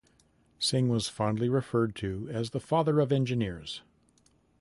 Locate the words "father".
2.59-2.99